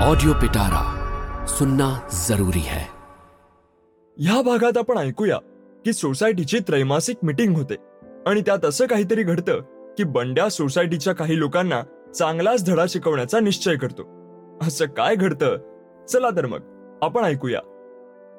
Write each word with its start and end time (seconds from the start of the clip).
Audio 0.00 0.32
पिटारा 0.32 0.82
सुनना 1.46 2.00
जरूरी 2.28 2.58
है। 2.58 2.84
ह्या 4.18 4.42
भागात 4.42 4.78
आपण 4.78 4.98
ऐकूया 4.98 5.36
की 5.84 5.92
सोसायटीची 5.92 6.58
त्रैमासिक 6.58 7.16
मीटिंग 7.22 7.56
होते 7.56 7.74
आणि 8.26 8.40
त्यात 8.40 8.64
असं 8.64 8.86
काहीतरी 8.86 9.22
घडतं 9.22 9.60
की 9.98 10.04
बंड्या 10.04 10.48
सोसायटीच्या 10.48 11.12
काही 11.12 11.38
लोकांना 11.38 11.82
चांगलाच 12.14 12.66
धडा 12.66 12.84
शिकवण्याचा 12.88 13.40
निश्चय 13.40 13.76
करतो. 13.76 14.02
असं 14.62 14.86
काय 14.86 15.16
घडतं? 15.16 15.56
चला 16.08 16.30
तर 16.30 16.46
मग 16.46 16.60
आपण 17.02 17.24
ऐकूया. 17.24 17.60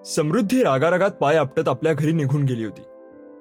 समृद्धी 0.06 0.64
रागारागात 0.64 1.12
पाय 1.12 1.38
आपटत 1.38 1.68
आपल्या 1.68 1.94
घरी 1.94 2.12
निघून 2.12 2.44
गेली 2.44 2.66
होती. 2.66 2.82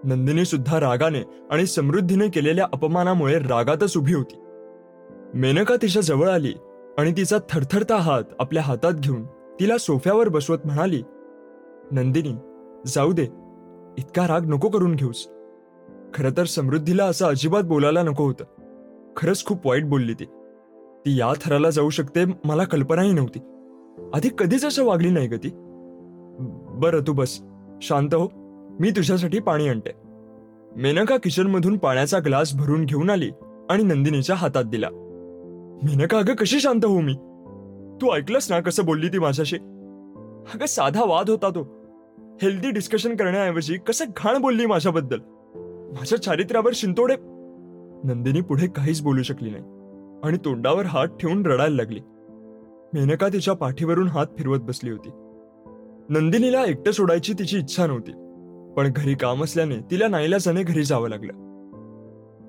नंदिनी 0.04 0.44
सुद्धा 0.44 0.80
रागाने 0.80 1.20
आणि 1.50 1.66
समृद्धीने 1.66 2.28
केलेल्या 2.28 2.66
अपमानामुळे 2.72 3.38
रागातच 3.38 3.96
उभी 3.96 4.14
होती. 4.14 4.40
मेनका 5.34 5.76
तिच्या 5.82 6.02
जवळ 6.02 6.28
आली 6.28 6.54
आणि 7.00 7.12
तिचा 7.12 7.36
थरथरता 7.50 7.96
हात 7.96 8.22
आपल्या 8.38 8.62
हातात 8.62 8.92
घेऊन 8.92 9.24
तिला 9.60 9.78
सोफ्यावर 9.78 10.28
बसवत 10.28 10.58
म्हणाली 10.64 11.02
नंदिनी 11.92 12.34
जाऊ 12.86 13.12
दे. 13.12 13.22
इतका 13.98 14.26
राग 14.28 14.46
नको 14.46 14.68
करून 14.68 14.94
घेऊस. 14.94 15.28
खरं 16.14 16.30
तर 16.36 16.44
समृद्धीला 16.44 17.04
असं 17.04 17.26
अजिबात 17.26 17.62
बोलायला 17.62 18.02
नको 18.02 18.24
होतं. 18.24 18.44
खरंच 19.16 19.44
खूप 19.44 19.66
वाईट 19.66 19.88
बोलली 19.88 20.14
ती. 20.14 20.24
ती 21.06 21.18
या 21.18 21.32
थराला 21.40 21.70
जाऊ 21.70 21.90
शकते 21.90 22.24
मला 22.44 22.64
कल्पनाही 22.64 23.12
नव्हती. 23.12 23.38
आधी 24.14 24.28
कधीच 24.38 24.64
असं 24.64 24.84
वागली 24.84 25.10
नाही 25.10 25.28
ग 25.28 25.34
ती. 25.34 25.50
बरं 26.80 27.00
तू 27.06 27.12
बस. 27.12 27.40
शांत 27.82 28.14
हो. 28.14 28.28
मी 28.80 28.90
तुझ्यासाठी 28.90 29.38
पाणी 29.38 29.68
आणते. 29.68 29.90
मेनका 30.76 31.16
किचनमधून 31.16 31.78
पाण्याचा 31.78 32.18
ग्लास 32.18 32.54
भरून 32.54 32.84
घेऊन 32.84 33.10
आली 33.10 33.30
आणि 33.70 33.82
नंदिनीच्या 33.82 34.36
हातात 34.36 34.64
दिला. 34.64 34.88
मेनका 35.82 36.18
अगं 36.18 36.34
कशी 36.34 36.60
शांत 36.60 36.84
हो 36.84 37.00
मी? 37.00 37.14
तू 38.00 38.12
ऐकलंस 38.12 38.52
ना 38.52 38.60
कसं 38.60 38.84
बोलली 38.84 39.08
ती 39.08 39.18
माझ्याशी? 39.18 39.56
अगं 40.54 40.66
साधा 40.66 41.04
वाद 41.04 41.30
होता 41.30 41.48
तो. 41.48 41.80
हेल्दी 42.42 42.70
डिस्कशन 42.70 43.16
करण्याऐवजी 43.16 43.76
कसं 43.76 44.04
घाण 44.16 44.38
बोलली 44.38 44.66
माझ्याबद्दल. 44.66 45.18
माझ्या 45.92 46.22
चारित्र्यावर 46.22 46.70
शिंतोडे. 46.74 47.14
नंदिनी 48.04 48.40
पुढे 48.40 48.66
काहीच 48.66 49.02
बोलू 49.02 49.22
शकली 49.22 49.50
नाही 49.50 49.62
आणि 50.24 50.38
तोंडावर 50.44 50.86
हात 50.86 51.06
ठेवून 51.06 51.46
रडायला 51.46 51.76
लागली. 51.76 52.00
मेनका 52.94 53.28
तिच्या 53.28 53.54
पाठीवरून 53.54 54.08
हात 54.08 54.26
फिरवत 54.38 54.58
बसली 54.58 54.90
होती. 54.90 55.08
नंदिनीला 56.08 56.64
एकटं 56.64 56.92
सोडायची 56.92 57.32
तिची 57.32 57.58
इच्छा 57.58 57.86
नव्हती 57.86 58.12
पण 58.76 58.92
घरी 58.96 59.14
काम 59.14 59.44
असल्याने 59.44 59.76
तिला 59.90 60.08
नाईलाजाने 60.08 60.62
घरी 60.62 60.84
जावं 60.84 61.08
लागलं. 61.08 61.32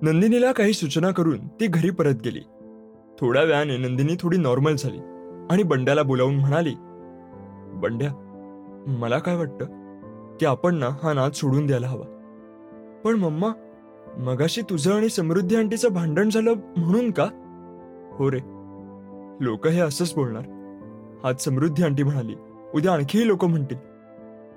नंदिनीला 0.01 0.51
काही 0.51 0.73
सूचना 0.73 1.11
करून 1.11 1.47
ती 1.47 1.67
घरी 1.67 1.89
परत 1.89 2.15
गेली. 2.25 2.39
थोड्या 3.21 3.43
वेळाने 3.43 3.77
नंदिनी 3.77 4.15
थोडी 4.19 4.37
नॉर्मल 4.37 4.75
झाली 4.75 4.97
आणि 5.49 5.63
बंड्याला 5.63 6.03
बोलावून 6.03 6.35
म्हणाली 6.35 6.75
बंड्या 7.73 8.09
मला 8.87 9.19
काय 9.19 9.35
वाटतं 9.35 9.65
की 10.37 10.45
आपण 10.45 10.75
ना 10.75 10.89
हा 11.03 11.13
नाद 11.13 11.31
सोडून 11.31 11.65
द्यायला 11.65 11.87
हवा. 11.87 12.05
पण 13.05 13.15
मम्मा 13.15 13.49
मगाशी 14.17 14.61
तुझं 14.61 14.93
आणि 14.93 15.09
समृद्धी 15.09 15.55
आंटीचं 15.55 15.93
भांडण 15.93 16.29
झालं 16.29 16.53
म्हणून 16.77 17.11
का? 17.11 17.23
हो 18.13 18.31
रे 18.31 18.37
लोक 19.45 19.67
हे 19.67 19.79
असंच 19.79 20.13
बोलणार. 20.15 20.43
आज 21.23 21.35
समृद्धी 21.37 21.83
आंटी 21.83 22.03
म्हणाली 22.03 22.35
उद्या 22.73 22.93
आणखीही 22.93 23.27
लोक 23.27 23.45
म्हणतील. 23.45 23.77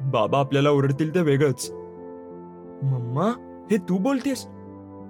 बाबा 0.00 0.38
आपल्याला 0.38 0.70
ओरडतील 0.70 1.14
ते 1.14 1.20
वेगळंच. 1.20 1.70
मम्मा 2.82 3.26
हे 3.70 3.76
तू 3.76 3.98
बोलतेस? 3.98 4.46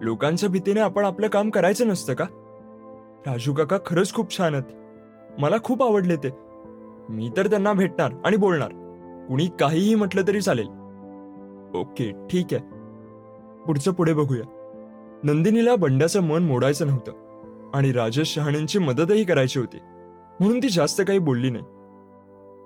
लोकांच्या 0.02 0.48
भीतीने 0.48 0.80
आपण 0.80 1.04
आपलं 1.04 1.28
काम 1.28 1.50
करायचं 1.50 1.88
नसतं 1.88 2.14
का? 2.14 2.24
राजू 3.26 3.52
काका 3.52 3.78
खरंच 3.86 4.14
खूप 4.14 4.38
छान 4.38 4.54
आहेत. 4.54 4.64
मला 5.38 5.56
खूप 5.64 5.82
आवडले 5.82 6.16
ते. 6.16 6.28
मी 7.08 7.30
तर 7.36 7.46
त्यांना 7.46 7.72
भेटणार 7.72 8.12
आणि 8.24 8.36
बोलणार. 8.36 8.68
कुणी 9.28 9.46
काहीही 9.60 9.94
म्हटलं 9.94 10.22
तरी 10.28 10.40
चालेल. 10.40 10.66
ओके 11.74 12.12
ठीक 12.30 12.46
आहे. 12.52 12.60
पुढचं 13.66 13.92
पुढे 13.92 14.14
बघूया. 14.14 14.42
नंदिनीला 15.24 15.76
बंड्याचं 15.76 16.20
मन 16.20 16.42
मोडायचं 16.42 16.86
नव्हतं 16.86 17.12
आणि 17.74 17.92
राजेश 17.92 18.34
शहाणेंची 18.34 18.78
मदतही 18.78 19.24
करायची 19.24 19.58
होती. 19.58 19.78
म्हणून 20.40 20.58
ती 20.58 20.68
जास्त 20.68 21.02
काही 21.06 21.18
बोलली 21.18 21.50
नाही. 21.50 21.64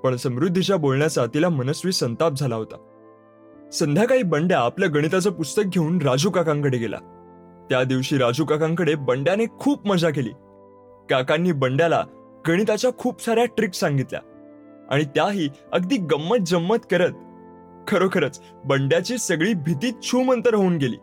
पण 0.04 0.16
समृद्धीच्या 0.16 0.76
बोलण्याचा 0.76 1.26
तिला 1.26 1.48
मनस्वी 1.48 1.92
संताप 1.92 2.32
झाला 2.32 2.56
होता. 2.56 2.76
संध्याकाळी 3.72 4.22
बंड्या 4.22 4.60
आपलं 4.60 4.94
गणिताचं 4.94 5.30
पुस्तक 5.30 5.62
घेऊन 5.66 6.02
राजू 6.02 6.30
काकांकडे 6.30 6.78
गेला. 6.78 6.96
त्या 7.70 7.84
दिवशी 7.84 8.18
राजू 8.18 8.44
काकांकडे 8.44 8.94
बंड्याने 8.94 9.44
खूप 9.46 9.86
मजा 9.86 10.10
केली. 10.10 10.30
काकांनी 11.10 11.52
बंड्याला 11.52 12.04
गणिताच्या 12.48 12.90
खूप 12.98 13.22
साऱ्या 13.22 13.44
ट्रिक्स 13.44 13.78
सांगितल्या. 13.78 14.20
आणि 14.90 15.04
त्याही 15.04 15.48
अगदी 15.72 15.96
गंमत 15.96 16.36
जम्मत 16.46 16.76
करत 16.90 17.12
खरोखरच 17.88 18.40
बंड्याची 18.64 19.18
सगळी 19.18 19.54
भीती 19.54 19.90
छूमंतर 20.02 20.54
होऊन 20.54 20.76
गेली. 20.76 20.96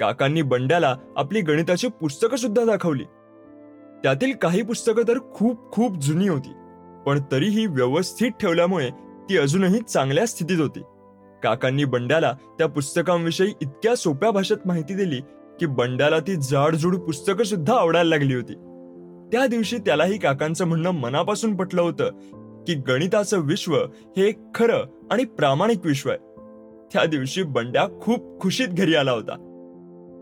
काकांनी 0.00 0.42
बंड्याला 0.42 0.96
आपली 1.16 1.40
गणिताची 1.40 1.88
पुस्तकं 2.00 2.36
सुद्धा 2.36 2.64
दाखवली. 2.64 3.04
त्यातील 4.02 4.32
काही 4.32 4.62
पुस्तकं 4.62 5.02
तर 5.08 5.18
खूप 5.34 5.70
खूप 5.72 5.98
जुनी 5.98 6.28
होती 6.28 6.52
पण 7.06 7.20
तरीही 7.32 7.66
व्यवस्थित 7.66 8.30
ठेवल्यामुळे 8.30 8.90
ती 9.28 9.38
अजूनही 9.38 9.78
चांगल्या 9.78 10.26
स्थितीत 10.26 10.60
होती. 10.60 10.80
काकांनी 11.42 11.84
बंड्याला 11.84 12.32
त्या 12.58 12.66
पुस्तकांविषयी 12.66 13.52
इतक्या 13.62 13.94
सोप्या 13.94 14.30
भाषेत 14.30 14.66
माहिती 14.66 14.94
दिली 14.94 15.20
की 15.60 15.66
बंड्याला 15.66 16.18
ती 16.20 16.34
जाडजूड 16.36 16.96
पुस्तकं 16.96 17.44
सुद्धा 17.44 17.74
आवडायला 17.74 18.10
लागली 18.10 18.34
होती. 18.34 18.54
त्या 19.32 19.46
दिवशी 19.46 19.78
त्यालाही 19.78 20.18
काकांचं 20.18 20.64
म्हणणं 20.64 20.90
मनापासून 20.90 21.56
पटलं 21.56 21.82
होतं 21.82 22.10
की 22.66 22.74
गणिताचं 22.74 23.38
विश्व 23.38 23.76
हे 24.16 24.28
एक 24.28 24.38
खरं 24.54 24.82
आणि 25.10 25.24
प्रामाणिक 25.24 25.86
विश्व 25.86 26.10
आहे. 26.10 26.18
त्या 26.92 27.04
दिवशी 27.04 27.42
बंड्या 27.42 27.86
खूप 28.00 28.40
खुशीत 28.40 28.68
घरी 28.68 28.94
आला 28.94 29.12
होता. 29.12 29.36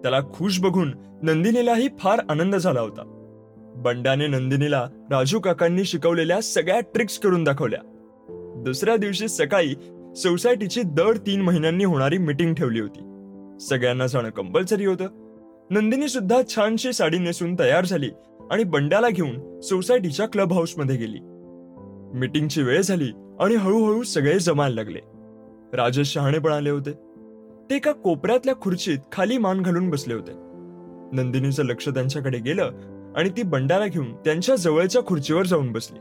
त्याला 0.02 0.20
खुश 0.20 0.60
बघून 0.60 0.94
नंदिनीलाही 1.22 1.88
फार 1.98 2.20
आनंद 2.28 2.56
झाला 2.56 2.80
होता. 2.80 3.02
बंड्याने 3.76 4.26
नंदिनीला 4.26 4.88
राजू 5.10 5.40
काकांनी 5.40 5.84
शिकवलेल्या 5.84 6.40
सगळ्या 6.40 6.80
ट्रिक्स 6.80 7.18
करून 7.18 7.44
दाखवल्या. 7.44 7.80
दुसऱ्या 8.56 8.96
दिवशी 8.96 9.28
सकाळी 9.28 9.74
सोसायटीची 10.16 10.82
दर 10.84 11.16
तीन 11.16 11.40
महिन्यांनी 11.40 11.84
होणारी 11.84 12.18
मीटिंग 12.18 12.54
ठेवली 12.54 12.80
होती. 12.80 13.00
सगळ्यांना 13.60 14.06
जाणं 14.06 14.30
कंपल्सरी 14.30 14.86
होतं. 14.86 15.06
नंदिनी 15.70 16.08
सुद्धा 16.08 16.40
छानशी 16.48 16.92
साडी 16.92 17.18
नेसून 17.18 17.58
तयार 17.58 17.84
झाली 17.84 18.08
आणि 18.50 18.64
बंड्याला 18.64 19.08
घेऊन 19.08 19.60
सोसायटीच्या 19.60 20.26
क्लब 20.26 20.52
हाऊसमध्ये 20.52 20.96
गेली. 20.96 21.18
मीटिंगची 22.18 22.62
वेळ 22.62 22.80
झाली 22.80 23.10
आणि 23.40 23.54
हळूहळू 23.54 24.02
सगळे 24.02 24.38
जमायला 24.38 24.74
लागले. 24.74 24.98
राजेश 25.72 26.12
शहाणे 26.12 26.38
पण 26.38 26.52
आले 26.52 26.70
होते. 26.70 26.92
ते 27.70 27.76
एका 27.76 27.92
कोपऱ्यातल्या 27.92 28.54
खुर्चीत 28.54 28.98
खाली 29.12 29.38
मान 29.38 29.62
घालून 29.62 29.90
बसले 29.90 30.14
होते. 30.14 30.32
नंदिनीचं 31.12 31.64
लक्ष 31.64 31.88
त्यांच्याकडे 31.88 32.38
गेलं 32.38 32.70
आणि 33.16 33.28
ती 33.28 33.42
बंडाला 33.42 33.86
घेऊन 33.86 34.12
त्यांच्या 34.14 34.56
जवळच्या 34.56 35.02
खुर्चीवर 35.06 35.46
जाऊन 35.46 35.72
बसली. 35.72 35.98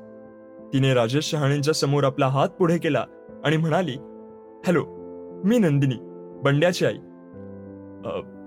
तिने 0.73 0.93
राजेश 0.93 1.23
शहाणेंच्या 1.23 1.73
समोर 1.73 2.03
आपला 2.03 2.27
हात 2.27 2.49
पुढे 2.49 2.77
केला 2.77 3.05
आणि 3.45 3.57
म्हणाली 3.57 3.95
हॅलो 4.67 4.85
मी 5.45 5.57
नंदिनी 5.57 5.95
बंड्याची 6.43 6.85
आई. 6.85 6.97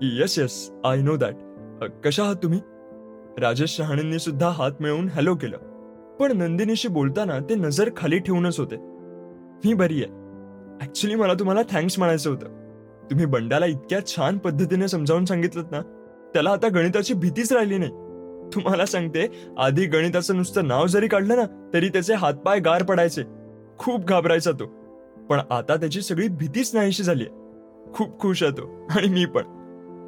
Yes 0.01 0.39
yes 0.39 0.71
I 0.85 1.01
know 1.01 1.15
that. 1.15 1.35
कशा 2.05 2.23
आहात 2.23 2.35
तुम्ही? 2.43 2.59
राजेश 3.39 3.69
शहाणेंनी 3.69 4.19
सुद्धा 4.19 4.49
हात 4.49 4.71
मिळवून 4.79 5.09
हॅलो 5.09 5.35
केलं. 5.35 5.57
पण 6.19 6.37
नंदिनीशी 6.37 6.87
बोलताना 6.87 7.39
ते 7.39 7.55
नजर 7.55 7.89
खाली 7.97 8.19
ठेवूनच 8.19 8.59
होते. 8.59 8.75
मी 9.65 9.73
बरी 9.73 10.03
आहे. 10.03 10.11
ऍक्च्युली 10.81 11.15
मला 11.15 11.33
तुम्हाला 11.33 11.61
थँक्स 11.71 11.99
म्हणायचं 11.99 12.29
होतं. 12.29 12.47
तुम्ही 13.11 13.25
बंडाला 13.25 13.65
इतक्या 13.65 14.05
छान 14.07 14.37
पद्धतीने 14.37 14.87
समजावून 14.87 15.25
सांगितलं 15.25 15.63
ना 15.71 15.81
त्याला 16.33 16.51
आता 16.51 16.67
गणिताची 16.67 17.13
भीतीच 17.13 17.53
राहिली 17.53 17.77
नाही. 17.77 17.91
तुम्हाला 18.53 18.85
सांगते 18.85 19.27
आधी 19.57 19.85
गणिताचं 19.85 20.37
नुसतं 20.37 20.67
नाव 20.67 20.87
जरी 20.87 21.07
काढलं 21.07 21.35
ना 21.35 21.71
तरी 21.73 21.89
त्याचे 21.89 22.13
हातपाय 22.13 22.59
गार 22.59 22.83
पडायचे. 22.83 23.23
खूप 23.77 24.05
घाबरायचा 24.05 24.51
तो. 24.51 24.65
पण 25.29 25.39
आता 25.49 25.75
त्याची 25.75 26.01
सगळी 26.01 26.27
भीतीच 26.27 26.75
नाहीशी 26.75 27.03
झाली 27.03 27.25
खूप 27.93 28.19
खुश 28.19 28.43
आहे 28.43 28.51
तो. 28.51 28.87
आणि 28.89 29.07
मी 29.07 29.25
पण. 29.25 29.43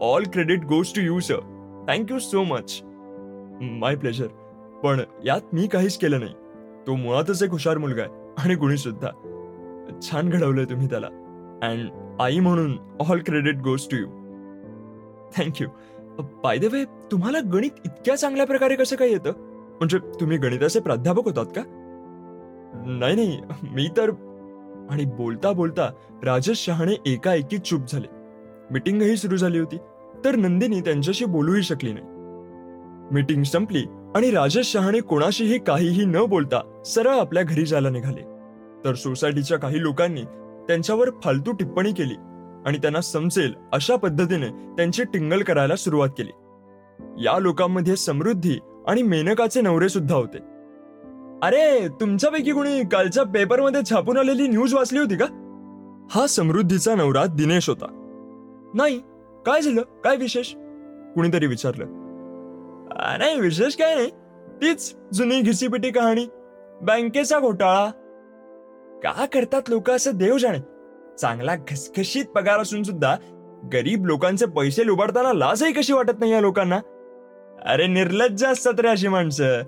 All 0.02 0.24
credit 0.34 0.66
goes 0.66 0.94
to 0.96 1.02
you 1.02 1.20
sir 1.20 1.40
thank you 1.88 2.20
so 2.20 2.44
much 2.44 2.82
my 3.62 3.96
pleasure 3.96 4.28
पण 4.84 5.02
यात 5.26 5.54
मी 5.54 5.68
काहीच 5.68 5.98
केलं 5.98 6.20
नाही. 6.20 6.34
तो 6.88 6.96
मुळातच 6.96 7.44
एक 7.44 7.52
हुशार 7.52 7.78
मुलगा 7.78 8.02
आहे 8.02 8.34
आणि 8.38 8.56
गुणी 8.56 8.78
सुद्धा. 8.78 9.10
छान 10.04 10.30
घडवलंय 10.30 10.66
तुम्ही 10.66 10.90
त्याला. 10.90 11.08
अँड 11.64 12.22
आई 12.22 12.40
म्हणून 12.40 12.78
all 13.00 13.20
credit 13.20 13.56
goes 13.56 13.88
to 13.92 13.98
you 13.98 14.08
thank you 15.38 15.68
by 16.44 16.58
the 16.58 16.66
way 16.66 16.84
तुम्हाला 17.12 17.40
गणित 17.54 17.72
इतक्या 17.86 18.16
चांगल्या 18.16 18.46
प्रकारे 18.46 18.76
कसं 18.76 18.96
काय 18.96 19.10
येतं? 19.10 19.32
म्हणजे 19.78 19.98
तुम्ही 19.98 20.38
गणिताचे 20.38 20.80
प्राध्यापक 20.80 21.26
होतात 21.26 21.46
का? 21.46 21.62
नाही 22.86 23.16
नाही. 23.16 23.42
मी 23.64 23.88
तर 23.98 24.10
आणि 24.90 25.06
बोलता 25.06 25.52
बोलता 25.52 25.90
राजेश 26.24 26.66
शहाणे 26.66 26.94
एकाएकी 27.06 27.58
चूप 27.58 27.82
झाले. 27.88 28.08
मीटिंगही 28.72 29.18
सुरू 29.18 29.38
झाली 29.38 29.60
होती. 29.60 29.78
तर 30.26 30.36
नंदिनी 30.36 30.82
त्यांच्याशी 30.82 31.26
बोलूही 31.26 31.64
शकली 31.64 31.94
नाही. 31.94 32.06
मीटिंग 33.12 33.44
संपली 33.44 33.86
आणि 34.16 34.32
राजेश 34.32 34.72
शहाणे 34.74 35.00
कोणाशीही 35.00 35.60
काहीही 35.60 36.06
न 36.06 36.26
बोलता 36.26 36.82
सरळ 36.86 37.16
आपल्या 37.16 37.44
घरी 37.44 37.66
जायला 37.66 37.90
निघाले. 37.90 38.22
तर 38.86 38.94
सोसायटीच्या 38.94 39.60
काही 39.60 39.82
लोकांनी 39.82 40.24
त्यांच्यावर 40.68 41.10
फालतू 41.24 41.52
टिप्पणी 41.52 41.92
केली 41.92 42.14
आणि 42.66 42.78
त्यांना 42.78 43.02
समजेल 43.02 43.54
अशा 43.74 43.96
पद्धतीने 43.96 44.48
त्यांची 44.48 45.04
टिंगल 45.04 45.42
करायला 45.42 45.76
सुरुवात 45.76 46.10
केली. 46.10 46.32
या 47.26 47.40
लोकांमध्ये 47.40 47.96
समृद्धी 47.96 48.60
आणि 48.88 49.04
मेनकाचे 49.04 49.62
नवरे 49.62 49.90
सुद्धा 49.90 50.16
होते. 50.16 50.38
अरे 51.44 51.88
तुमच्यापैकी 51.88 52.52
कोणी 52.52 52.82
कालच्या 52.84 53.24
पेपरमध्ये 53.24 53.82
छापून 53.90 54.18
आलेली 54.18 54.48
न्यूज 54.48 54.74
वाचली 54.74 55.00
होती 55.00 55.16
का? 55.16 55.26
हा 56.10 56.28
समृद्धीचा 56.28 56.96
नवरा 56.96 57.26
दिनेश 57.26 57.70
होता. 57.70 57.86
नाही 58.74 59.00
काय 59.46 59.62
झालं? 59.62 59.82
काय 59.82 60.16
विशेष? 60.16 60.54
कुणीतरी 61.16 61.48
विचारलं. 61.48 62.05
नाही 62.94 63.40
विशेष 63.40 63.76
काय 63.76 63.96
नाही. 63.96 64.10
तीच 64.62 64.96
जुनी 65.14 65.42
घिसीपिटी 65.42 65.92
कहाणी. 65.92 66.26
बँकेचा 66.82 67.40
घोटाळा. 67.40 67.92
का 69.04 69.26
करतात 69.26 69.62
लोक 69.68 69.92
असं 69.92 70.12
देव 70.14 70.38
जाणे? 70.38 70.60
चांगला 71.22 71.56
घसघशीत 71.56 72.26
पगार 72.26 72.60
असून 72.60 72.84
सुद्धा 72.84 73.16
गरीब 73.74 74.06
लोकांचे 74.06 74.46
पैसे 74.46 74.86
लुबाडताना 74.86 75.34
लाजही 75.34 75.74
कशी 75.74 75.94
वाटत 75.94 76.20
नाही 76.20 76.32
या 76.32 76.42
लोकांना? 76.42 76.80
अरे 77.66 77.88
निर्लज्ज 77.88 78.46
असतात 78.46 78.80
रे 78.80 78.88
अशी 78.88 79.08
माणसं. 79.08 79.62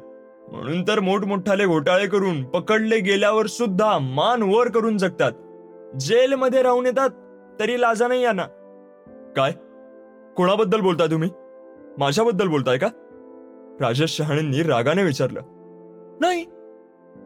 म्हणून 0.52 0.84
तर 0.88 1.00
मोठमोठाले 1.00 1.66
घोटाळे 1.66 2.08
करून 2.08 2.44
पकडले 2.44 3.00
गेल्यावर 3.00 3.46
सुद्धा 3.46 3.98
मान 3.98 4.42
वर 4.42 4.68
करून 4.68 4.98
जगतात. 4.98 5.32
जेलमध्ये 6.00 6.62
राहून 6.62 6.86
येतात 6.86 7.10
तरी 7.60 7.82
लाजा 7.82 8.08
नाही 8.08 8.24
यांना. 8.24 8.44
काय? 9.36 9.52
कोणाबद्दल 10.36 10.80
बोलताय 10.80 11.08
तुम्ही? 11.08 11.30
माझ्याबद्दल 11.98 12.48
बोलताय 12.48 12.78
का? 12.78 12.88
राजेश 13.82 14.10
शहाणेंनी 14.18 14.64
रागाने 14.64 15.04
विचारलं 15.04 15.42
नाही 16.22 16.46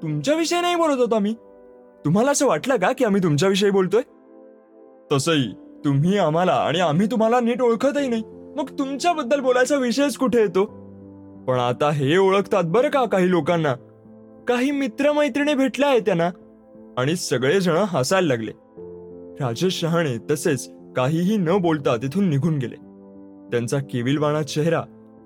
तुमच्याविषयी 0.02 0.62
नाही 0.62 0.76
बोलत 0.76 1.00
होतो 1.00 1.16
आम्ही. 1.16 1.34
तुम्हाला 2.06 2.32
असं 2.32 2.48
वाटलं 2.48 2.76
का 2.76 2.92
की 2.92 3.06
आम्ही 3.06 3.24
तुमच्याविषयी 3.24 3.72
बोलतोय? 3.72 4.02
तसंही 5.12 5.54
तुम्ही 5.86 6.18
आम्हाला 6.18 6.52
आणि 6.52 6.80
आम्ही 6.80 7.08
तुम्हाला 7.12 7.40
नीट 7.40 7.62
ओळखतही 7.62 8.08
नाही. 8.08 8.24
मग 8.28 8.70
तुमच्याबद्दल 8.80 9.40
बोलायचा 9.40 9.76
विषयच 9.76 10.18
कुठे 10.18 10.40
येतो? 10.40 10.66
पण 11.48 11.60
आता 11.60 11.92
हे 11.92 12.18
ओळखतात 12.18 12.64
बरं 12.66 12.90
का 12.90 13.06
काही 13.06 13.32
लोकांना. 13.32 13.74
काही 14.48 14.72
मित्रमैत्रिणी 14.72 15.54
भेटल्या 15.54 15.90
आहेत 15.90 16.02
त्यांना. 16.02 16.30
आणि 16.98 17.16
सगळेजण 17.16 17.76
हसायला 17.76 18.28
लागले. 18.28 18.52
राजेश 19.44 19.80
शहाणे 19.82 20.18
तसेच 20.32 20.70
काहीही 20.96 21.38
न 21.38 21.58
बोलता 21.58 21.98
तिथून 21.98 22.30
निघून 22.30 22.58
गेले. 22.58 22.76
त्यांचा 23.52 23.78
केविलवाणा 23.80 24.42
चेहरा 24.42 24.82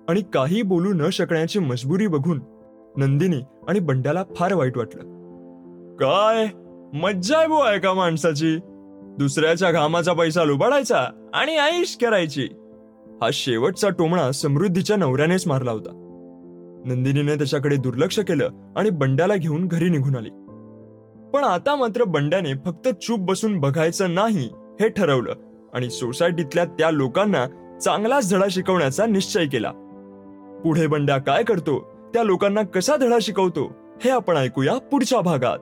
आणि 0.10 0.22
काही 0.34 0.62
बोलू 0.62 0.94
न 0.94 1.10
शकण्याची 1.10 1.60
मजबुरी 1.60 2.08
बघून 2.08 2.42
नंदिनी 2.98 3.42
आणि 3.68 3.80
बंड्याला 3.80 4.24
फार 4.36 4.54
वाईट 4.54 4.78
वाटलं. 4.78 5.02
काय? 5.96 6.48
मज्जा 6.94 7.38
आहे 7.38 7.48
बुवा 7.48 7.76
एका 7.76 7.94
माणसाची. 7.94 8.60
दुसऱ्याच्या 9.20 9.72
घामाचा 9.72 10.14
पैसा 10.14 10.44
लुबाडायचा 10.44 11.30
आणि 11.34 11.58
आईश 11.58 11.98
करायची. 12.02 12.48
हा 13.22 13.30
शेवटचा 13.34 13.90
टोमणा 13.90 14.32
समृद्धीच्या 14.32 14.98
नवऱ्यानेच 14.98 15.48
मारला 15.48 15.72
होता. 15.72 15.90
नंदिनीने 16.86 17.36
त्याच्याकडे 17.36 17.76
दुर्लक्ष 17.76 18.20
केलं 18.20 18.50
आणि 18.76 18.90
बंड्याला 18.90 19.36
घेऊन 19.36 19.68
घरी 19.68 19.90
निघून 19.90 20.16
आली. 20.16 20.30
पण 21.34 21.44
आता 21.44 21.76
मात्र 21.76 22.04
बंड्याने 22.04 22.54
फक्त 22.66 22.88
चूप 22.88 23.20
बसून 23.20 23.60
बघायचं 23.60 24.14
नाही 24.14 24.50
हे 24.80 24.90
ठरवलं 24.90 25.34
आणि 25.74 25.90
सोसायटीतल्या 25.90 26.66
त्या 26.66 26.92
लोकांना 26.92 27.46
चांगलाच 27.80 28.34
धडा 28.34 28.46
शिकवण्याचा 28.52 29.06
निश्चय 29.06 29.46
केला. 29.46 29.72
पुढे 30.66 30.88
बंड्या 30.88 31.18
काय 31.18 31.44
करतो? 31.44 31.80
त्या 32.14 32.24
लोकांना 32.24 32.62
कसा 32.64 32.96
धडा 32.96 33.18
शिकवतो? 33.22 33.72
हे 34.02 34.10
आपण 34.10 34.38
ऐकूया 34.38 34.78
पुढच्या 34.78 35.22
भागात. 35.22 35.60